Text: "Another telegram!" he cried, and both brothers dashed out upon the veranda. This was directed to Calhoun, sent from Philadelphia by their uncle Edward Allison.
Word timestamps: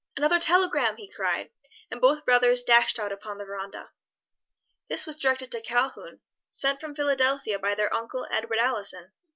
"Another 0.17 0.39
telegram!" 0.39 0.97
he 0.97 1.07
cried, 1.07 1.51
and 1.91 2.01
both 2.01 2.25
brothers 2.25 2.63
dashed 2.63 2.97
out 2.97 3.11
upon 3.11 3.37
the 3.37 3.45
veranda. 3.45 3.91
This 4.89 5.05
was 5.05 5.15
directed 5.15 5.51
to 5.51 5.61
Calhoun, 5.61 6.21
sent 6.49 6.81
from 6.81 6.95
Philadelphia 6.95 7.59
by 7.59 7.75
their 7.75 7.93
uncle 7.93 8.25
Edward 8.31 8.57
Allison. 8.57 9.11